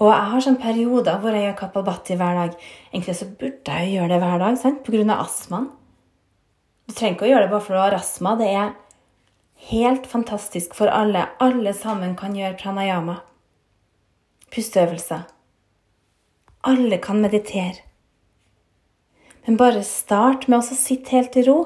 Og 0.00 0.08
jeg 0.08 0.30
har 0.30 0.42
sånne 0.42 0.62
perioder 0.62 1.20
hvor 1.22 1.36
jeg 1.36 1.44
gjør 1.44 1.58
kapalbhati 1.58 2.16
hver 2.18 2.40
dag. 2.40 2.56
Egentlig 2.88 3.18
så 3.20 3.28
burde 3.28 3.76
jeg 3.76 3.90
jo 3.90 3.98
gjøre 3.98 4.14
det 4.14 4.22
hver 4.24 4.40
dag 4.42 4.56
sant? 4.58 4.80
pga. 4.86 5.18
astmaen. 5.20 5.68
Du 6.88 6.96
trenger 6.96 7.14
ikke 7.14 7.28
å 7.28 7.30
gjøre 7.34 7.44
det 7.44 7.52
bare 7.52 7.66
for 7.68 7.76
å 7.76 7.84
har 7.84 7.98
astma. 8.00 8.34
Det 8.40 8.48
er 8.48 8.72
helt 9.70 10.06
fantastisk 10.06 10.74
for 10.74 10.90
alle. 10.92 11.28
Alle 11.40 11.74
sammen 11.76 12.16
kan 12.16 12.36
gjøre 12.36 12.58
pranayama. 12.60 13.20
Pusteøvelser. 14.54 15.24
Alle 16.64 16.98
kan 17.02 17.20
meditere. 17.20 17.82
Men 19.44 19.58
bare 19.60 19.82
start 19.84 20.46
med 20.48 20.62
å 20.62 20.76
sitte 20.76 21.12
helt 21.12 21.36
i 21.36 21.44
ro, 21.44 21.58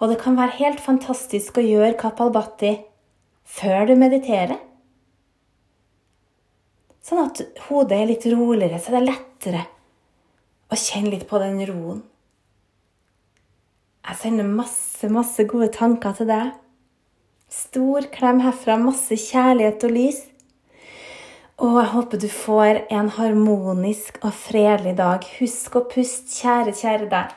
og 0.00 0.08
det 0.08 0.20
kan 0.22 0.38
være 0.38 0.56
helt 0.56 0.80
fantastisk 0.80 1.58
å 1.58 1.64
gjøre 1.64 1.98
kapalbati 2.00 2.78
før 3.46 3.90
du 3.90 3.94
mediterer. 4.00 4.56
Sånn 7.04 7.26
at 7.28 7.42
hodet 7.68 8.00
er 8.00 8.08
litt 8.08 8.24
roligere, 8.32 8.80
så 8.80 8.94
det 8.94 9.02
er 9.02 9.10
lettere 9.10 9.64
å 10.72 10.78
kjenne 10.80 11.12
litt 11.12 11.28
på 11.28 11.38
den 11.38 11.60
roen. 11.68 12.00
Jeg 14.06 14.18
sender 14.22 14.48
masse, 14.48 15.10
masse 15.12 15.44
gode 15.50 15.68
tanker 15.74 16.16
til 16.16 16.30
deg. 16.30 16.54
Stor 17.46 18.08
klem 18.10 18.40
herfra, 18.42 18.74
masse 18.82 19.14
kjærlighet 19.14 19.84
og 19.86 19.92
lys. 19.94 20.16
Og 21.62 21.76
jeg 21.78 21.90
håper 21.92 22.20
du 22.20 22.28
får 22.28 22.80
en 22.92 23.08
harmonisk 23.16 24.18
og 24.26 24.34
fredelig 24.34 24.96
dag. 24.98 25.22
Husk 25.38 25.78
å 25.78 25.84
puste, 25.86 26.26
kjære, 26.40 26.74
kjære 26.74 27.06
deg. 27.12 27.36